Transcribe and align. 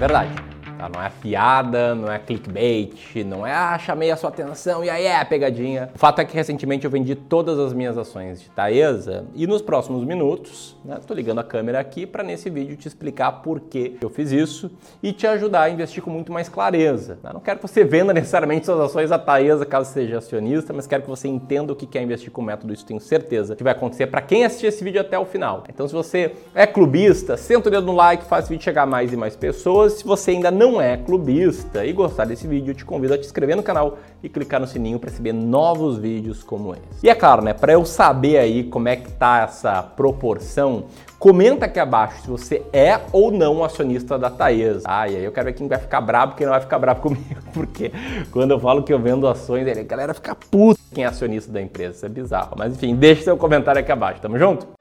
verdade. 0.00 0.49
Não 0.92 1.02
é 1.02 1.10
piada, 1.10 1.94
não 1.94 2.10
é 2.10 2.18
clickbait, 2.18 3.24
não 3.24 3.46
é 3.46 3.52
ah, 3.52 3.78
chamei 3.78 4.10
a 4.10 4.16
sua 4.16 4.30
atenção 4.30 4.84
e 4.84 4.90
aí 4.90 5.06
é 5.06 5.24
pegadinha. 5.24 5.90
O 5.94 5.98
fato 5.98 6.20
é 6.20 6.24
que 6.24 6.34
recentemente 6.34 6.84
eu 6.84 6.90
vendi 6.90 7.14
todas 7.14 7.58
as 7.58 7.72
minhas 7.72 7.96
ações 7.96 8.40
de 8.40 8.50
Taesa 8.50 9.24
e 9.34 9.46
nos 9.46 9.62
próximos 9.62 10.04
minutos, 10.04 10.76
né, 10.84 10.98
tô 11.06 11.14
ligando 11.14 11.38
a 11.38 11.44
câmera 11.44 11.80
aqui 11.80 12.06
para 12.06 12.22
nesse 12.22 12.50
vídeo 12.50 12.76
te 12.76 12.88
explicar 12.88 13.32
por 13.42 13.60
que 13.60 13.96
eu 14.00 14.10
fiz 14.10 14.32
isso 14.32 14.70
e 15.02 15.12
te 15.12 15.26
ajudar 15.26 15.62
a 15.62 15.70
investir 15.70 16.02
com 16.02 16.10
muito 16.10 16.32
mais 16.32 16.48
clareza. 16.48 17.18
Eu 17.22 17.34
não 17.34 17.40
quero 17.40 17.58
que 17.58 17.68
você 17.68 17.84
venda 17.84 18.12
necessariamente 18.12 18.66
suas 18.66 18.80
ações 18.80 19.10
da 19.10 19.18
Taesa 19.18 19.64
caso 19.64 19.92
seja 19.92 20.18
acionista, 20.18 20.72
mas 20.72 20.86
quero 20.86 21.02
que 21.02 21.08
você 21.08 21.28
entenda 21.28 21.72
o 21.72 21.76
que 21.76 21.98
é 21.98 22.02
investir 22.02 22.30
com 22.30 22.42
método. 22.42 22.72
Isso 22.72 22.84
tenho 22.84 23.00
certeza 23.00 23.54
que 23.54 23.62
vai 23.62 23.72
acontecer 23.72 24.06
para 24.06 24.20
quem 24.20 24.44
assistir 24.44 24.66
esse 24.66 24.82
vídeo 24.82 25.00
até 25.00 25.18
o 25.18 25.24
final. 25.24 25.64
Então, 25.68 25.86
se 25.86 25.94
você 25.94 26.32
é 26.54 26.66
clubista, 26.66 27.36
senta 27.36 27.68
o 27.68 27.70
dedo 27.70 27.86
no 27.86 27.92
like, 27.92 28.24
faz 28.24 28.46
o 28.46 28.48
vídeo 28.48 28.62
chegar 28.62 28.82
a 28.82 28.86
mais 28.86 29.12
e 29.12 29.16
mais 29.16 29.36
pessoas. 29.36 29.94
Se 29.94 30.04
você 30.04 30.32
ainda 30.32 30.50
não 30.50 30.79
é 30.80 30.96
clubista 30.96 31.84
e 31.84 31.92
gostar 31.92 32.24
desse 32.24 32.46
vídeo, 32.46 32.70
eu 32.70 32.74
te 32.74 32.84
convido 32.84 33.14
a 33.14 33.18
te 33.18 33.24
inscrever 33.24 33.56
no 33.56 33.62
canal 33.62 33.98
e 34.22 34.28
clicar 34.28 34.60
no 34.60 34.66
sininho 34.66 34.98
para 34.98 35.10
receber 35.10 35.32
novos 35.32 35.98
vídeos 35.98 36.42
como 36.42 36.72
esse. 36.72 37.04
E 37.04 37.08
é 37.08 37.14
claro, 37.14 37.42
né, 37.42 37.52
para 37.52 37.72
eu 37.72 37.84
saber 37.84 38.38
aí 38.38 38.64
como 38.64 38.88
é 38.88 38.96
que 38.96 39.10
tá 39.12 39.42
essa 39.42 39.82
proporção, 39.82 40.84
comenta 41.18 41.66
aqui 41.66 41.78
abaixo 41.78 42.22
se 42.22 42.28
você 42.28 42.62
é 42.72 42.98
ou 43.12 43.30
não 43.30 43.62
acionista 43.62 44.18
da 44.18 44.30
Taesa. 44.30 44.82
Ah, 44.84 45.08
e 45.08 45.16
aí 45.16 45.24
eu 45.24 45.32
quero 45.32 45.46
ver 45.46 45.52
quem 45.52 45.68
vai 45.68 45.78
ficar 45.78 46.00
bravo, 46.00 46.34
quem 46.34 46.46
não 46.46 46.52
vai 46.52 46.60
ficar 46.60 46.78
bravo 46.78 47.00
comigo, 47.02 47.40
porque 47.52 47.92
quando 48.30 48.52
eu 48.52 48.58
falo 48.58 48.82
que 48.82 48.92
eu 48.92 48.98
vendo 48.98 49.28
ações, 49.28 49.66
a 49.68 49.82
galera 49.82 50.14
fica 50.14 50.34
puta 50.34 50.80
quem 50.92 51.04
é 51.04 51.06
acionista 51.06 51.52
da 51.52 51.60
empresa, 51.60 51.96
isso 51.96 52.06
é 52.06 52.08
bizarro. 52.08 52.54
Mas 52.58 52.74
enfim, 52.74 52.94
deixe 52.94 53.22
seu 53.22 53.36
comentário 53.36 53.80
aqui 53.80 53.92
abaixo, 53.92 54.20
tamo 54.20 54.38
junto? 54.38 54.79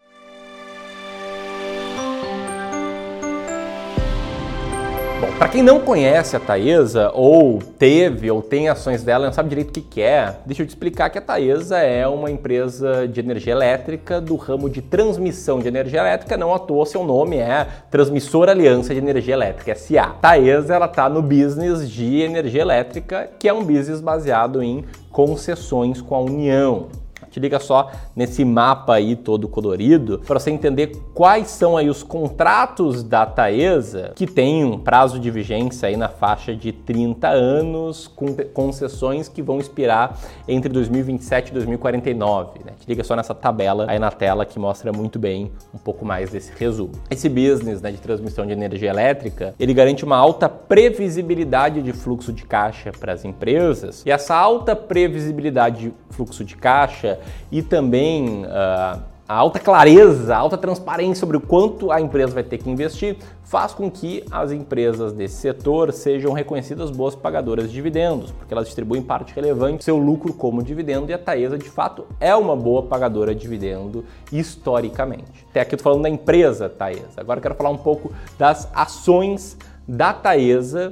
Para 5.39 5.47
quem 5.47 5.63
não 5.63 5.79
conhece 5.79 6.35
a 6.35 6.39
Taesa, 6.39 7.11
ou 7.13 7.59
teve, 7.59 8.29
ou 8.29 8.41
tem 8.41 8.67
ações 8.67 9.03
dela, 9.03 9.25
não 9.25 9.31
sabe 9.31 9.47
direito 9.47 9.77
o 9.77 9.81
que 9.81 10.01
é, 10.01 10.35
deixa 10.45 10.63
eu 10.63 10.65
te 10.65 10.71
explicar 10.71 11.09
que 11.09 11.17
a 11.17 11.21
Taesa 11.21 11.77
é 11.77 12.05
uma 12.05 12.29
empresa 12.29 13.07
de 13.07 13.21
energia 13.21 13.53
elétrica 13.53 14.19
do 14.19 14.35
ramo 14.35 14.69
de 14.69 14.81
transmissão 14.81 15.59
de 15.59 15.69
energia 15.69 16.01
elétrica, 16.01 16.35
não 16.35 16.53
à 16.53 16.59
toa 16.59 16.85
seu 16.85 17.05
nome 17.05 17.37
é 17.37 17.65
Transmissora 17.89 18.51
Aliança 18.51 18.93
de 18.93 18.99
Energia 18.99 19.33
Elétrica, 19.33 19.73
SA. 19.75 20.07
Taesa, 20.21 20.75
ela 20.75 20.89
tá 20.89 21.07
no 21.07 21.21
business 21.21 21.89
de 21.89 22.19
energia 22.19 22.61
elétrica, 22.61 23.29
que 23.39 23.47
é 23.47 23.53
um 23.53 23.63
business 23.63 24.01
baseado 24.01 24.61
em 24.61 24.83
concessões 25.09 26.01
com 26.01 26.15
a 26.15 26.19
União. 26.19 26.87
Te 27.29 27.39
liga 27.39 27.59
só 27.59 27.91
nesse 28.15 28.43
mapa 28.43 28.95
aí 28.95 29.15
todo 29.15 29.47
colorido 29.47 30.19
para 30.25 30.39
você 30.39 30.51
entender 30.51 30.91
quais 31.13 31.47
são 31.47 31.77
aí 31.77 31.89
os 31.89 32.03
contratos 32.03 33.03
da 33.03 33.25
Taesa 33.25 34.13
que 34.15 34.25
tem 34.25 34.63
um 34.63 34.77
prazo 34.77 35.19
de 35.19 35.29
vigência 35.29 35.87
aí 35.87 35.95
na 35.95 36.09
faixa 36.09 36.55
de 36.55 36.71
30 36.71 37.27
anos 37.27 38.07
com 38.07 38.35
concessões 38.53 39.27
que 39.27 39.41
vão 39.41 39.59
expirar 39.59 40.17
entre 40.47 40.71
2027 40.71 41.49
e 41.49 41.53
2049. 41.53 42.59
Né? 42.65 42.73
Te 42.79 42.87
liga 42.87 43.03
só 43.03 43.15
nessa 43.15 43.35
tabela 43.35 43.85
aí 43.87 43.99
na 43.99 44.11
tela 44.11 44.45
que 44.45 44.57
mostra 44.57 44.91
muito 44.91 45.19
bem 45.19 45.51
um 45.73 45.77
pouco 45.77 46.05
mais 46.05 46.31
desse 46.31 46.51
resumo. 46.57 46.93
Esse 47.09 47.29
business 47.29 47.81
né, 47.81 47.91
de 47.91 47.97
transmissão 47.97 48.45
de 48.45 48.53
energia 48.53 48.89
elétrica 48.89 49.53
ele 49.59 49.73
garante 49.73 50.03
uma 50.03 50.17
alta 50.17 50.49
previsibilidade 50.49 51.81
de 51.81 51.93
fluxo 51.93 52.33
de 52.33 52.43
caixa 52.43 52.91
para 52.91 53.13
as 53.13 53.23
empresas 53.23 54.03
e 54.05 54.11
essa 54.11 54.35
alta 54.35 54.75
previsibilidade 54.75 55.79
de 55.81 55.93
fluxo 56.09 56.43
de 56.43 56.55
caixa 56.55 57.18
e 57.51 57.61
também 57.61 58.45
uh, 58.45 58.99
a 59.29 59.35
alta 59.35 59.59
clareza, 59.59 60.35
a 60.35 60.39
alta 60.39 60.57
transparência 60.57 61.19
sobre 61.19 61.37
o 61.37 61.39
quanto 61.39 61.91
a 61.91 62.01
empresa 62.01 62.33
vai 62.33 62.41
ter 62.41 62.57
que 62.57 62.67
investir 62.67 63.15
faz 63.43 63.73
com 63.73 63.89
que 63.89 64.23
as 64.31 64.51
empresas 64.51 65.13
desse 65.13 65.35
setor 65.35 65.93
sejam 65.93 66.33
reconhecidas 66.33 66.89
boas 66.89 67.13
pagadoras 67.13 67.67
de 67.67 67.73
dividendos, 67.73 68.31
porque 68.31 68.51
elas 68.51 68.65
distribuem 68.65 69.03
parte 69.03 69.31
relevante 69.35 69.77
do 69.77 69.83
seu 69.83 69.97
lucro 69.97 70.33
como 70.33 70.63
dividendo 70.63 71.11
e 71.11 71.13
a 71.13 71.17
Taesa 71.19 71.59
de 71.59 71.69
fato 71.69 72.07
é 72.19 72.35
uma 72.35 72.55
boa 72.55 72.81
pagadora 72.81 73.35
de 73.35 73.41
dividendo 73.41 74.03
historicamente. 74.31 75.45
Até 75.51 75.61
aqui 75.61 75.75
eu 75.75 75.77
tô 75.77 75.83
falando 75.83 76.01
da 76.01 76.09
empresa 76.09 76.67
Taesa. 76.67 77.17
Agora 77.17 77.37
eu 77.37 77.43
quero 77.43 77.55
falar 77.55 77.69
um 77.69 77.77
pouco 77.77 78.11
das 78.37 78.67
ações 78.73 79.55
da 79.87 80.11
Taesa 80.11 80.91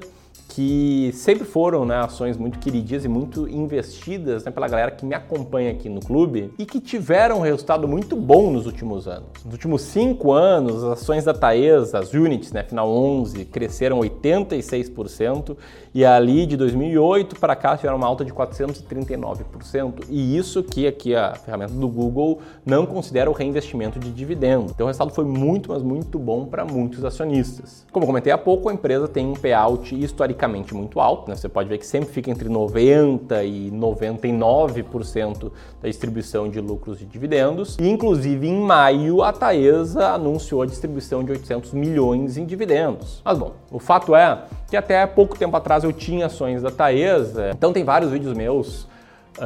que 0.57 1.12
sempre 1.13 1.45
foram 1.45 1.85
né, 1.85 1.97
ações 1.97 2.35
muito 2.35 2.57
queridas 2.57 3.06
e 3.06 3.07
muito 3.07 3.47
investidas 3.47 4.44
né, 4.44 4.50
pela 4.50 4.68
galera 4.68 4.90
que 4.90 5.06
me 5.06 5.13
acompanha 5.13 5.69
aqui 5.69 5.88
no 5.88 6.00
clube 6.00 6.51
e 6.57 6.66
que 6.66 6.81
tiveram 6.81 7.38
um 7.38 7.41
resultado 7.41 7.88
muito 7.88 8.16
bom 8.16 8.50
nos 8.50 8.66
últimos 8.66 9.07
anos. 9.07 9.29
Nos 9.45 9.53
últimos 9.53 9.84
cinco 9.84 10.31
anos, 10.31 10.84
as 10.84 11.00
ações 11.00 11.25
da 11.25 11.31
Taesa, 11.31 12.00
as 12.00 12.12
units, 12.12 12.51
né, 12.51 12.63
final 12.63 12.90
11, 12.90 13.45
cresceram 13.45 14.00
86% 14.00 15.56
e 15.94 16.03
ali 16.03 16.47
de 16.47 16.57
2008 16.57 17.39
para 17.39 17.56
cá 17.56 17.78
tiveram 17.78 17.97
uma 17.97 18.07
alta 18.07 18.25
de 18.25 18.34
439%. 18.34 20.06
E 20.09 20.35
isso 20.35 20.63
que 20.63 20.88
aqui 20.88 21.16
a 21.16 21.35
ferramenta 21.35 21.74
do 21.74 21.88
Google 21.88 22.39
não 22.66 22.84
considera 22.84 23.29
o 23.29 23.34
reinvestimento 23.34 24.00
de 24.00 24.12
dividendo. 24.12 24.72
Então 24.74 24.85
o 24.85 24.88
resultado 24.88 25.13
foi 25.13 25.25
muito, 25.25 25.72
mas 25.72 25.84
muito 25.84 26.18
bom 26.18 26.47
para 26.47 26.66
muitos 26.66 27.06
acionistas. 27.06 27.85
Como 27.91 28.07
comentei 28.07 28.34
há 28.34 28.39
pouco, 28.39 28.69
a 28.69 28.74
empresa 28.74 29.07
tem 29.07 29.28
um 29.28 29.34
payout 29.34 29.94
historicamente 29.94 30.47
historicamente 30.47 30.74
muito 30.74 31.00
alto, 31.00 31.30
né? 31.30 31.35
Você 31.35 31.50
pode 31.50 31.69
ver 31.69 31.78
que 31.78 31.85
sempre 31.85 32.09
fica 32.09 32.31
entre 32.31 32.50
90 32.50 33.44
e 33.44 33.69
99% 33.72 35.52
da 35.81 35.88
distribuição 35.88 36.50
de 36.50 36.59
lucros 36.59 37.00
de 37.00 37.06
dividendos. 37.06 37.78
E 37.80 37.88
inclusive 37.88 38.47
em 38.47 38.59
maio 38.59 39.22
a 39.22 39.31
Taesa 39.34 40.07
anunciou 40.09 40.62
a 40.62 40.66
distribuição 40.66 41.24
de 41.24 41.31
800 41.31 41.74
milhões 41.74 42.38
em 42.38 42.46
dividendos. 42.46 43.22
Mas 43.24 43.38
bom, 43.38 43.52
o 43.72 43.80
fato 43.80 44.16
é 44.16 44.44
que 44.69 44.78
até 44.78 45.06
pouco 45.06 45.38
tempo 45.38 45.56
atrás 45.56 45.84
eu 45.84 45.94
tinha 45.94 46.25
ações 46.25 46.62
da 46.62 46.72
Taesa, 46.72 47.52
então 47.52 47.74
tem 47.74 47.84
vários 47.84 48.12
vídeos 48.12 48.36
meus 48.36 48.88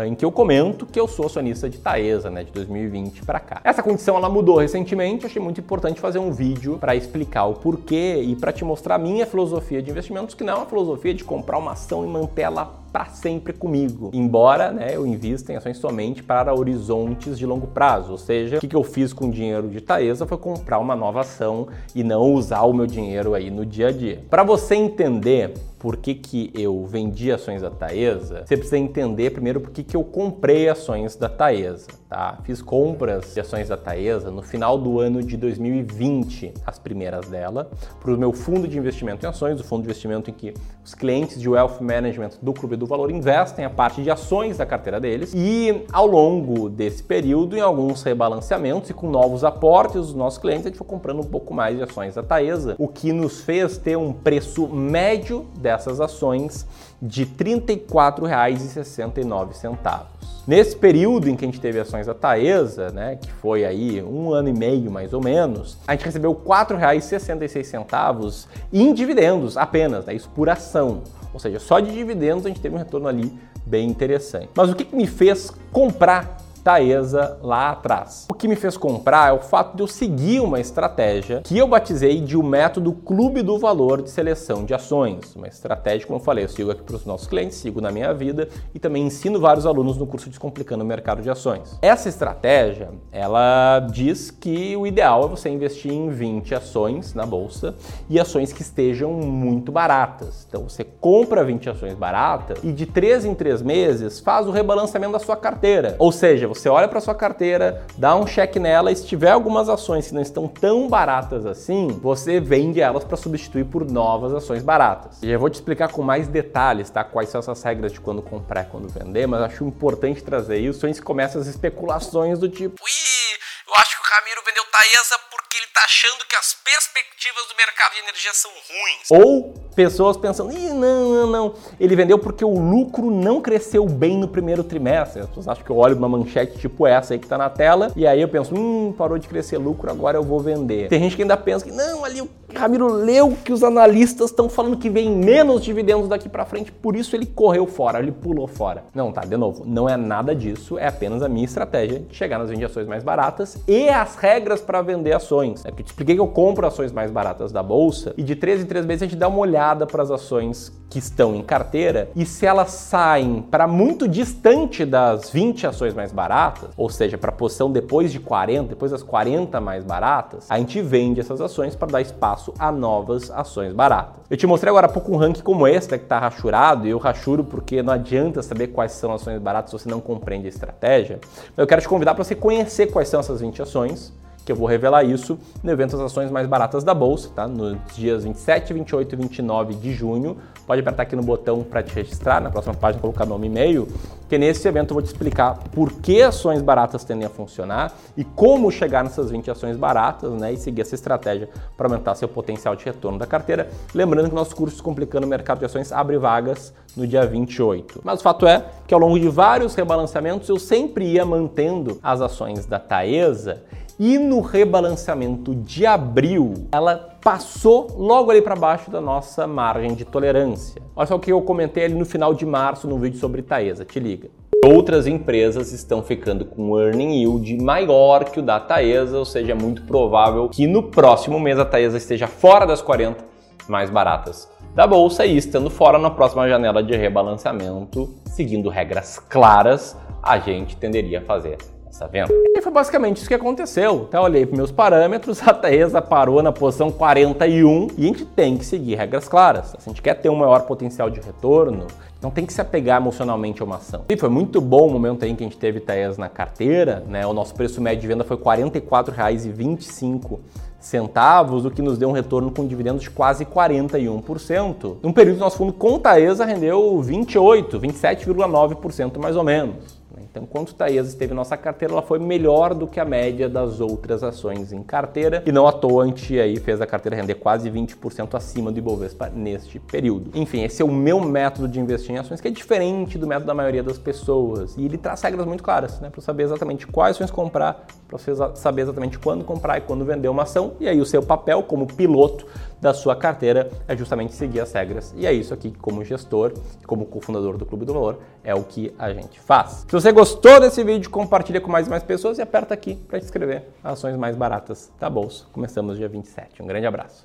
em 0.05 0.15
que 0.15 0.23
eu 0.23 0.31
comento 0.31 0.85
que 0.85 0.99
eu 0.99 1.07
sou 1.07 1.25
acionista 1.25 1.69
de 1.69 1.77
Taesa, 1.77 2.29
né, 2.29 2.43
de 2.43 2.51
2020 2.51 3.23
para 3.23 3.39
cá. 3.39 3.61
Essa 3.63 3.83
condição 3.83 4.15
ela 4.15 4.29
mudou 4.29 4.57
recentemente, 4.57 5.25
achei 5.25 5.41
muito 5.41 5.59
importante 5.59 5.99
fazer 5.99 6.19
um 6.19 6.31
vídeo 6.31 6.77
para 6.77 6.95
explicar 6.95 7.45
o 7.45 7.53
porquê 7.53 8.21
e 8.21 8.35
para 8.35 8.51
te 8.51 8.63
mostrar 8.63 8.95
a 8.95 8.99
minha 8.99 9.25
filosofia 9.25 9.81
de 9.81 9.91
investimentos, 9.91 10.35
que 10.35 10.43
não 10.43 10.53
é 10.53 10.55
uma 10.57 10.65
filosofia 10.65 11.13
de 11.13 11.23
comprar 11.23 11.57
uma 11.57 11.73
ação 11.73 12.03
e 12.03 12.07
manter 12.07 12.43
ela 12.43 12.80
para 12.91 13.05
sempre 13.05 13.53
comigo. 13.53 14.11
Embora 14.13 14.71
né, 14.71 14.95
eu 14.95 15.05
invista 15.07 15.51
em 15.53 15.55
ações 15.55 15.77
somente 15.77 16.21
para 16.21 16.53
horizontes 16.53 17.37
de 17.37 17.45
longo 17.45 17.67
prazo. 17.67 18.11
Ou 18.11 18.17
seja, 18.17 18.57
o 18.57 18.59
que 18.59 18.75
eu 18.75 18.83
fiz 18.83 19.13
com 19.13 19.27
o 19.27 19.31
dinheiro 19.31 19.69
de 19.69 19.81
Taesa 19.81 20.25
foi 20.25 20.37
comprar 20.37 20.79
uma 20.79 20.95
nova 20.95 21.21
ação 21.21 21.67
e 21.95 22.03
não 22.03 22.33
usar 22.33 22.61
o 22.63 22.73
meu 22.73 22.85
dinheiro 22.85 23.33
aí 23.33 23.49
no 23.49 23.65
dia 23.65 23.87
a 23.87 23.91
dia. 23.91 24.23
Para 24.29 24.43
você 24.43 24.75
entender 24.75 25.53
por 25.79 25.97
que, 25.97 26.13
que 26.13 26.51
eu 26.53 26.85
vendi 26.85 27.31
ações 27.31 27.61
da 27.61 27.71
Taesa, 27.71 28.43
você 28.45 28.55
precisa 28.55 28.77
entender 28.77 29.31
primeiro 29.31 29.59
por 29.59 29.71
que, 29.71 29.83
que 29.83 29.95
eu 29.95 30.03
comprei 30.03 30.69
ações 30.69 31.15
da 31.15 31.27
Taesa. 31.27 32.00
Tá? 32.11 32.37
Fiz 32.43 32.61
compras 32.61 33.33
de 33.33 33.39
ações 33.39 33.69
da 33.69 33.77
Taesa 33.77 34.29
no 34.29 34.41
final 34.41 34.77
do 34.77 34.99
ano 34.99 35.23
de 35.23 35.37
2020, 35.37 36.53
as 36.67 36.77
primeiras 36.77 37.29
dela, 37.29 37.71
para 38.01 38.13
o 38.13 38.17
meu 38.17 38.33
fundo 38.33 38.67
de 38.67 38.77
investimento 38.77 39.25
em 39.25 39.29
ações, 39.29 39.61
o 39.61 39.63
fundo 39.63 39.83
de 39.83 39.85
investimento 39.85 40.29
em 40.29 40.33
que 40.33 40.53
os 40.83 40.93
clientes 40.93 41.39
de 41.39 41.47
wealth 41.47 41.79
management 41.79 42.31
do 42.41 42.51
Clube 42.51 42.75
do 42.75 42.85
Valor 42.85 43.11
investem 43.11 43.63
a 43.63 43.69
parte 43.69 44.03
de 44.03 44.11
ações 44.11 44.57
da 44.57 44.65
carteira 44.65 44.99
deles. 44.99 45.31
E 45.33 45.85
ao 45.89 46.05
longo 46.05 46.67
desse 46.67 47.01
período, 47.01 47.55
em 47.55 47.61
alguns 47.61 48.03
rebalanceamentos 48.03 48.89
e 48.89 48.93
com 48.93 49.09
novos 49.09 49.45
aportes 49.45 50.07
dos 50.07 50.13
nossos 50.13 50.37
clientes, 50.37 50.65
a 50.65 50.69
gente 50.69 50.79
foi 50.79 50.87
comprando 50.87 51.21
um 51.21 51.25
pouco 51.25 51.53
mais 51.53 51.77
de 51.77 51.83
ações 51.83 52.15
da 52.15 52.23
Taesa, 52.23 52.75
o 52.77 52.89
que 52.89 53.13
nos 53.13 53.39
fez 53.39 53.77
ter 53.77 53.95
um 53.95 54.11
preço 54.11 54.67
médio 54.67 55.45
dessas 55.57 56.01
ações 56.01 56.67
de 57.01 57.23
R$ 57.23 57.31
34,69. 57.37 60.11
Nesse 60.47 60.75
período 60.75 61.29
em 61.29 61.35
que 61.35 61.45
a 61.45 61.47
gente 61.47 61.61
teve 61.61 61.79
ações 61.79 62.07
da 62.07 62.15
Taesa, 62.15 62.89
né, 62.89 63.17
que 63.21 63.31
foi 63.31 63.63
aí 63.63 64.01
um 64.01 64.33
ano 64.33 64.49
e 64.49 64.53
meio 64.53 64.89
mais 64.89 65.13
ou 65.13 65.21
menos, 65.21 65.77
a 65.87 65.93
gente 65.93 66.05
recebeu 66.05 66.31
R$ 66.31 66.39
4,66 66.43 68.47
em 68.73 68.93
dividendos 68.93 69.55
apenas, 69.55 70.05
né, 70.05 70.15
isso 70.15 70.29
por 70.29 70.49
ação. 70.49 71.03
Ou 71.33 71.39
seja, 71.39 71.59
só 71.59 71.79
de 71.79 71.91
dividendos 71.91 72.45
a 72.45 72.49
gente 72.49 72.59
teve 72.59 72.75
um 72.75 72.79
retorno 72.79 73.07
ali 73.07 73.31
bem 73.65 73.87
interessante. 73.87 74.49
Mas 74.55 74.69
o 74.69 74.75
que, 74.75 74.83
que 74.83 74.95
me 74.95 75.05
fez 75.05 75.51
comprar 75.71 76.37
Taesa 76.63 77.37
lá 77.41 77.71
atrás. 77.71 78.27
O 78.31 78.33
que 78.33 78.47
me 78.47 78.55
fez 78.55 78.77
comprar 78.77 79.29
é 79.29 79.33
o 79.33 79.39
fato 79.39 79.75
de 79.75 79.83
eu 79.83 79.87
seguir 79.87 80.39
uma 80.39 80.59
estratégia 80.59 81.41
que 81.43 81.57
eu 81.57 81.67
batizei 81.67 82.21
de 82.21 82.37
o 82.37 82.41
um 82.41 82.43
método 82.43 82.93
Clube 82.93 83.41
do 83.41 83.57
Valor 83.57 84.01
de 84.01 84.09
Seleção 84.09 84.63
de 84.63 84.73
Ações. 84.73 85.35
Uma 85.35 85.47
estratégia, 85.47 86.07
como 86.07 86.19
eu 86.19 86.23
falei, 86.23 86.45
eu 86.45 86.49
sigo 86.49 86.71
aqui 86.71 86.83
para 86.83 86.95
os 86.95 87.05
nossos 87.05 87.27
clientes, 87.27 87.57
sigo 87.57 87.81
na 87.81 87.91
minha 87.91 88.13
vida 88.13 88.47
e 88.73 88.79
também 88.79 89.05
ensino 89.05 89.39
vários 89.39 89.65
alunos 89.65 89.97
no 89.97 90.05
curso 90.05 90.29
Descomplicando 90.29 90.83
o 90.83 90.87
Mercado 90.87 91.21
de 91.21 91.29
Ações. 91.29 91.77
Essa 91.81 92.09
estratégia, 92.09 92.89
ela 93.11 93.79
diz 93.91 94.29
que 94.29 94.75
o 94.75 94.85
ideal 94.85 95.25
é 95.25 95.27
você 95.27 95.49
investir 95.49 95.91
em 95.91 96.09
20 96.09 96.55
ações 96.55 97.13
na 97.13 97.25
bolsa 97.25 97.75
e 98.09 98.19
ações 98.19 98.53
que 98.53 98.61
estejam 98.61 99.11
muito 99.13 99.71
baratas. 99.71 100.45
Então 100.47 100.67
você 100.67 100.83
compra 100.83 101.43
20 101.43 101.69
ações 101.69 101.93
baratas 101.93 102.59
e 102.63 102.71
de 102.71 102.85
3 102.85 103.25
em 103.25 103.33
3 103.33 103.61
meses 103.61 104.19
faz 104.19 104.47
o 104.47 104.51
rebalanceamento 104.51 105.13
da 105.13 105.19
sua 105.19 105.35
carteira. 105.35 105.95
Ou 105.97 106.11
seja, 106.11 106.50
você 106.53 106.67
olha 106.67 106.87
para 106.87 106.99
sua 106.99 107.15
carteira, 107.15 107.85
dá 107.97 108.15
um 108.15 108.25
check 108.25 108.57
nela 108.57 108.91
e 108.91 108.95
se 108.95 109.05
tiver 109.05 109.31
algumas 109.31 109.69
ações 109.69 110.07
que 110.07 110.13
não 110.13 110.21
estão 110.21 110.47
tão 110.47 110.89
baratas 110.89 111.45
assim, 111.45 111.87
você 111.87 112.39
vende 112.39 112.81
elas 112.81 113.03
para 113.03 113.17
substituir 113.17 113.65
por 113.65 113.89
novas 113.89 114.33
ações 114.33 114.61
baratas. 114.61 115.21
E 115.23 115.29
eu 115.29 115.39
vou 115.39 115.49
te 115.49 115.55
explicar 115.55 115.89
com 115.89 116.01
mais 116.01 116.27
detalhes, 116.27 116.89
tá? 116.89 117.03
Quais 117.03 117.29
são 117.29 117.39
essas 117.39 117.63
regras 117.63 117.91
de 117.91 118.01
quando 118.01 118.21
comprar 118.21 118.63
e 118.63 118.65
quando 118.65 118.89
vender, 118.89 119.27
mas 119.27 119.41
acho 119.41 119.63
importante 119.63 120.23
trazer 120.23 120.57
isso 120.57 120.85
antes 120.85 120.99
que 120.99 121.05
começam 121.05 121.41
as 121.41 121.47
especulações 121.47 122.39
do 122.39 122.49
tipo, 122.49 122.75
Ih, 122.75 123.39
eu 123.67 123.73
acho 123.77 124.01
que 124.01 124.07
o 124.07 124.13
Ramiro 124.13 124.41
vendeu 124.45 124.63
Taesa 124.65 125.17
porque 125.29 125.40
ele 125.71 125.73
tá 125.73 125.85
achando 125.85 126.25
que 126.27 126.35
as 126.35 126.53
perspectivas 126.53 127.47
do 127.47 127.55
mercado 127.55 127.93
de 127.93 127.99
energia 127.99 128.31
são 128.33 128.51
ruins. 128.51 129.09
Ou 129.09 129.53
pessoas 129.73 130.17
pensando, 130.17 130.51
Ih, 130.51 130.69
não, 130.69 131.09
não, 131.09 131.27
não. 131.27 131.55
Ele 131.79 131.95
vendeu 131.95 132.19
porque 132.19 132.43
o 132.43 132.59
lucro 132.59 133.09
não 133.09 133.41
cresceu 133.41 133.85
bem 133.85 134.17
no 134.17 134.27
primeiro 134.27 134.63
trimestre. 134.63 135.21
As 135.21 135.27
pessoas 135.27 135.47
acham 135.47 135.63
que 135.63 135.69
eu 135.69 135.77
olho 135.77 135.95
uma 135.95 136.09
manchete 136.09 136.59
tipo 136.59 136.85
essa 136.85 137.13
aí 137.13 137.19
que 137.19 137.27
tá 137.27 137.37
na 137.37 137.49
tela, 137.49 137.91
e 137.95 138.05
aí 138.05 138.21
eu 138.21 138.27
penso, 138.27 138.53
hum, 138.53 138.93
parou 138.97 139.17
de 139.17 139.27
crescer 139.27 139.57
lucro, 139.57 139.89
agora 139.89 140.17
eu 140.17 140.23
vou 140.23 140.39
vender. 140.39 140.89
Tem 140.89 140.99
gente 140.99 141.15
que 141.15 141.21
ainda 141.21 141.37
pensa 141.37 141.63
que, 141.63 141.71
não, 141.71 142.03
ali 142.03 142.21
o 142.21 142.29
Ramiro 142.53 142.87
leu 142.87 143.37
que 143.43 143.53
os 143.53 143.63
analistas 143.63 144.29
estão 144.29 144.49
falando 144.49 144.77
que 144.77 144.89
vem 144.89 145.09
menos 145.09 145.63
dividendos 145.63 146.09
daqui 146.09 146.27
para 146.27 146.45
frente, 146.45 146.71
por 146.71 146.95
isso 146.95 147.15
ele 147.15 147.25
correu 147.25 147.65
fora, 147.65 147.99
ele 147.99 148.11
pulou 148.11 148.47
fora. 148.47 148.83
Não, 148.93 149.11
tá, 149.11 149.21
de 149.21 149.37
novo, 149.37 149.63
não 149.65 149.87
é 149.87 149.95
nada 149.95 150.35
disso, 150.35 150.77
é 150.77 150.87
apenas 150.87 151.21
a 151.21 151.29
minha 151.29 151.45
estratégia 151.45 151.99
de 151.99 152.15
chegar 152.15 152.37
nas 152.37 152.51
ações 152.51 152.87
mais 152.87 153.03
baratas 153.03 153.57
e 153.67 153.89
as 153.89 154.15
regras 154.15 154.59
para 154.59 154.81
vender 154.81 155.13
ações. 155.13 155.60
É 155.65 155.71
que 155.71 155.81
eu 155.81 155.85
te 155.85 155.89
expliquei 155.89 156.15
que 156.15 156.21
eu 156.21 156.27
compro 156.27 156.65
ações 156.65 156.91
mais 156.91 157.11
baratas 157.11 157.51
da 157.51 157.61
bolsa 157.61 158.13
e 158.17 158.23
de 158.23 158.35
3 158.35 158.63
em 158.63 158.65
3 158.65 158.85
meses 158.85 159.03
a 159.03 159.05
gente 159.05 159.17
dá 159.17 159.27
uma 159.27 159.39
olhada 159.39 159.85
para 159.85 160.03
as 160.03 160.11
ações 160.11 160.71
que 160.89 160.99
estão 160.99 161.33
em 161.33 161.41
carteira 161.41 162.09
e 162.15 162.25
se 162.25 162.45
elas 162.45 162.71
saem 162.71 163.41
para 163.41 163.65
muito 163.65 164.07
distante 164.07 164.85
das 164.85 165.29
20 165.29 165.67
ações 165.67 165.93
mais 165.93 166.11
baratas, 166.11 166.69
ou 166.75 166.89
seja, 166.89 167.17
para 167.17 167.29
a 167.29 167.33
posição 167.33 167.71
depois 167.71 168.11
de 168.11 168.19
40, 168.19 168.69
depois 168.69 168.91
das 168.91 169.01
40 169.01 169.61
mais 169.61 169.85
baratas, 169.85 170.45
a 170.49 170.57
gente 170.59 170.81
vende 170.81 171.21
essas 171.21 171.39
ações 171.39 171.75
para 171.75 171.93
dar 171.93 172.01
espaço 172.01 172.53
a 172.59 172.71
novas 172.71 173.31
ações 173.31 173.71
baratas. 173.73 174.21
Eu 174.29 174.35
te 174.35 174.45
mostrei 174.45 174.69
agora 174.69 174.87
há 174.87 174.89
pouco 174.89 175.13
um 175.13 175.17
ranking 175.17 175.41
como 175.41 175.67
esse, 175.67 175.89
né, 175.91 175.97
que 175.97 176.03
está 176.03 176.19
rachurado, 176.19 176.87
e 176.87 176.91
eu 176.91 176.97
rachuro 176.97 177.43
porque 177.43 177.81
não 177.81 177.93
adianta 177.93 178.41
saber 178.41 178.67
quais 178.67 178.91
são 178.91 179.13
ações 179.13 179.39
baratas 179.39 179.71
se 179.71 179.79
você 179.79 179.89
não 179.89 180.01
compreende 180.01 180.47
a 180.47 180.49
estratégia. 180.49 181.19
Eu 181.55 181.65
quero 181.65 181.81
te 181.81 181.87
convidar 181.87 182.13
para 182.13 182.23
você 182.23 182.35
conhecer 182.35 182.87
quais 182.87 183.07
são 183.07 183.19
essas 183.19 183.39
20 183.39 183.61
ações 183.61 184.13
que 184.45 184.51
eu 184.51 184.55
vou 184.55 184.67
revelar 184.67 185.03
isso 185.03 185.37
no 185.63 185.71
evento 185.71 185.91
das 185.91 186.01
ações 186.01 186.31
mais 186.31 186.47
baratas 186.47 186.83
da 186.83 186.93
bolsa, 186.93 187.29
tá? 187.35 187.47
Nos 187.47 187.77
dias 187.95 188.23
27, 188.23 188.73
28 188.73 189.13
e 189.13 189.15
29 189.15 189.73
de 189.75 189.93
junho. 189.93 190.37
Pode 190.65 190.81
apertar 190.81 191.03
aqui 191.03 191.15
no 191.15 191.23
botão 191.23 191.63
para 191.63 191.83
te 191.83 191.93
registrar, 191.93 192.41
na 192.41 192.49
próxima 192.49 192.73
página 192.73 193.01
colocar 193.01 193.25
nome 193.25 193.47
e 193.47 193.49
e-mail, 193.49 193.87
que 194.29 194.37
nesse 194.37 194.65
evento 194.67 194.91
eu 194.91 194.95
vou 194.95 195.03
te 195.03 195.07
explicar 195.07 195.57
por 195.71 195.91
que 195.93 196.21
ações 196.21 196.61
baratas 196.61 197.03
tendem 197.03 197.25
a 197.25 197.29
funcionar 197.29 197.93
e 198.15 198.23
como 198.23 198.71
chegar 198.71 199.03
nessas 199.03 199.29
20 199.29 199.51
ações 199.51 199.75
baratas, 199.75 200.31
né, 200.31 200.53
e 200.53 200.57
seguir 200.57 200.81
essa 200.81 200.95
estratégia 200.95 201.49
para 201.75 201.87
aumentar 201.87 202.15
seu 202.15 202.27
potencial 202.27 202.75
de 202.75 202.85
retorno 202.85 203.17
da 203.17 203.25
carteira. 203.25 203.69
Lembrando 203.93 204.29
que 204.29 204.35
nosso 204.35 204.55
curso 204.55 204.81
Complicando 204.81 205.27
o 205.27 205.29
Mercado 205.29 205.59
de 205.59 205.65
Ações 205.65 205.91
abre 205.91 206.17
vagas 206.17 206.73
no 206.95 207.05
dia 207.05 207.25
28. 207.25 208.01
Mas 208.03 208.19
o 208.19 208.23
fato 208.23 208.47
é 208.47 208.65
que 208.87 208.93
ao 208.93 208.99
longo 208.99 209.19
de 209.19 209.27
vários 209.27 209.75
rebalanceamentos 209.75 210.47
eu 210.47 210.57
sempre 210.57 211.05
ia 211.05 211.25
mantendo 211.25 211.99
as 212.01 212.21
ações 212.21 212.65
da 212.65 212.79
Taesa 212.79 213.61
e 214.03 214.17
no 214.17 214.41
rebalanceamento 214.41 215.53
de 215.53 215.85
abril, 215.85 216.67
ela 216.71 217.15
passou 217.23 217.87
logo 217.99 218.31
ali 218.31 218.41
para 218.41 218.55
baixo 218.55 218.89
da 218.89 218.99
nossa 218.99 219.45
margem 219.45 219.93
de 219.93 220.03
tolerância. 220.03 220.81
Olha 220.95 221.05
só 221.05 221.15
o 221.17 221.19
que 221.19 221.31
eu 221.31 221.39
comentei 221.43 221.85
ali 221.85 221.93
no 221.93 222.03
final 222.03 222.33
de 222.33 222.43
março 222.43 222.87
no 222.87 222.97
vídeo 222.97 223.19
sobre 223.19 223.43
Taesa, 223.43 223.85
te 223.85 223.99
liga. 223.99 224.27
Outras 224.65 225.05
empresas 225.05 225.71
estão 225.71 226.01
ficando 226.01 226.45
com 226.45 226.79
earning 226.79 227.19
yield 227.19 227.61
maior 227.61 228.23
que 228.23 228.39
o 228.39 228.43
da 228.43 228.59
Taesa, 228.59 229.19
ou 229.19 229.25
seja, 229.25 229.51
é 229.51 229.55
muito 229.55 229.83
provável 229.83 230.49
que 230.49 230.65
no 230.65 230.81
próximo 230.81 231.39
mês 231.39 231.59
a 231.59 231.65
Taesa 231.65 231.97
esteja 231.97 232.25
fora 232.25 232.65
das 232.65 232.81
40 232.81 233.23
mais 233.67 233.91
baratas 233.91 234.49
da 234.73 234.87
bolsa 234.87 235.27
e 235.27 235.37
estando 235.37 235.69
fora 235.69 235.99
na 235.99 236.09
próxima 236.09 236.49
janela 236.49 236.81
de 236.81 236.95
rebalanceamento, 236.95 238.09
seguindo 238.25 238.67
regras 238.67 239.19
claras, 239.19 239.95
a 240.23 240.39
gente 240.39 240.75
tenderia 240.75 241.19
a 241.19 241.21
fazer 241.21 241.59
essa 241.91 242.07
venda. 242.07 242.33
E 242.33 242.61
foi 242.61 242.71
basicamente 242.71 243.17
isso 243.17 243.27
que 243.27 243.33
aconteceu. 243.33 244.05
Então, 244.07 244.21
eu 244.21 244.25
olhei 244.25 244.45
para 244.45 244.57
meus 244.57 244.71
parâmetros, 244.71 245.41
a 245.47 245.53
Taesa 245.53 246.01
parou 246.01 246.41
na 246.41 246.51
posição 246.51 246.89
41 246.89 247.87
e 247.97 248.03
a 248.03 248.07
gente 248.07 248.25
tem 248.25 248.57
que 248.57 248.65
seguir 248.65 248.95
regras 248.95 249.27
claras. 249.27 249.75
Se 249.77 249.77
a 249.77 249.89
gente 249.89 250.01
quer 250.01 250.15
ter 250.15 250.29
um 250.29 250.35
maior 250.35 250.61
potencial 250.61 251.09
de 251.09 251.19
retorno, 251.19 251.85
não 252.21 252.31
tem 252.31 252.45
que 252.45 252.53
se 252.53 252.61
apegar 252.61 253.01
emocionalmente 253.01 253.61
a 253.61 253.65
uma 253.65 253.75
ação. 253.77 254.05
E 254.09 254.15
foi 254.15 254.29
muito 254.29 254.61
bom 254.61 254.87
o 254.87 254.91
momento 254.91 255.25
aí 255.25 255.35
que 255.35 255.43
a 255.43 255.47
gente 255.47 255.57
teve 255.57 255.79
Taesa 255.79 256.19
na 256.19 256.29
carteira, 256.29 257.03
né? 257.07 257.25
O 257.25 257.33
nosso 257.33 257.53
preço 257.53 257.81
médio 257.81 258.01
de 258.01 258.07
venda 258.07 258.23
foi 258.23 258.37
R$ 258.37 258.43
44,25 258.43 260.39
centavos, 260.79 261.65
o 261.65 261.71
que 261.71 261.81
nos 261.81 261.97
deu 261.97 262.09
um 262.09 262.11
retorno 262.11 262.51
com 262.51 262.65
dividendos 262.65 263.03
de 263.03 263.09
quase 263.09 263.45
41%. 263.45 264.97
Num 265.01 265.13
período 265.13 265.39
nosso 265.39 265.57
fundo 265.57 265.73
com 265.73 265.99
Taesa 265.99 266.45
rendeu 266.45 267.01
28, 267.01 267.79
27,9% 267.79 269.17
mais 269.19 269.35
ou 269.35 269.43
menos. 269.43 270.00
Então, 270.31 270.45
quanto 270.45 270.73
Taesa 270.73 271.09
esteve 271.09 271.33
nossa 271.33 271.57
carteira, 271.57 271.93
ela 271.93 272.01
foi 272.01 272.17
melhor 272.17 272.73
do 272.73 272.87
que 272.87 273.01
a 273.01 273.05
média 273.05 273.49
das 273.49 273.81
outras 273.81 274.23
ações 274.23 274.71
em 274.71 274.81
carteira. 274.81 275.43
E 275.45 275.51
não 275.51 275.67
à 275.67 275.73
toa, 275.73 276.03
a 276.03 276.07
gente 276.07 276.39
aí 276.39 276.57
fez 276.57 276.79
a 276.79 276.87
carteira 276.87 277.17
render 277.17 277.35
quase 277.35 277.69
20% 277.69 278.33
acima 278.33 278.71
do 278.71 278.79
Ibovespa 278.79 279.29
neste 279.29 279.77
período. 279.77 280.31
Enfim, 280.33 280.63
esse 280.63 280.81
é 280.81 280.85
o 280.85 280.91
meu 280.91 281.19
método 281.19 281.67
de 281.67 281.81
investir 281.81 282.15
em 282.15 282.17
ações, 282.17 282.39
que 282.39 282.47
é 282.47 282.51
diferente 282.51 283.17
do 283.17 283.27
método 283.27 283.47
da 283.47 283.53
maioria 283.53 283.83
das 283.83 283.97
pessoas. 283.97 284.77
E 284.77 284.85
ele 284.85 284.97
traz 284.97 285.21
regras 285.21 285.45
muito 285.45 285.63
claras, 285.63 285.99
né? 285.99 286.09
Para 286.09 286.21
saber 286.21 286.43
exatamente 286.43 286.87
quais 286.87 287.17
ações 287.17 287.29
comprar, 287.29 287.85
para 288.11 288.17
você 288.17 288.33
saber 288.55 288.81
exatamente 288.81 289.17
quando 289.17 289.45
comprar 289.45 289.77
e 289.77 289.81
quando 289.81 290.03
vender 290.03 290.27
uma 290.27 290.43
ação. 290.43 290.73
E 290.79 290.87
aí 290.87 290.99
o 290.99 291.05
seu 291.05 291.23
papel 291.23 291.63
como 291.63 291.87
piloto 291.87 292.45
da 292.81 292.93
sua 292.93 293.15
carteira 293.15 293.69
é 293.87 293.95
justamente 293.95 294.33
seguir 294.33 294.59
as 294.59 294.73
regras. 294.73 295.13
E 295.15 295.25
é 295.25 295.31
isso 295.31 295.53
aqui, 295.53 295.71
como 295.71 296.03
gestor, 296.03 296.51
como 296.85 297.05
cofundador 297.05 297.57
do 297.57 297.65
Clube 297.65 297.85
do 297.85 297.93
Valor, 297.93 298.19
é 298.43 298.53
o 298.53 298.63
que 298.63 298.93
a 298.99 299.13
gente 299.13 299.39
faz. 299.39 299.85
Se 299.87 299.91
você 299.91 300.11
gostou 300.11 300.59
desse 300.59 300.83
vídeo, 300.83 301.09
compartilha 301.09 301.61
com 301.61 301.71
mais 301.71 301.87
e 301.87 301.89
mais 301.89 302.03
pessoas 302.03 302.37
e 302.37 302.41
aperta 302.41 302.73
aqui 302.73 302.95
para 302.95 303.17
inscrever 303.17 303.63
ações 303.83 304.17
mais 304.17 304.35
baratas 304.35 304.91
da 304.99 305.09
bolsa. 305.09 305.45
Começamos 305.53 305.97
dia 305.97 306.09
27. 306.09 306.61
Um 306.61 306.67
grande 306.67 306.87
abraço. 306.87 307.19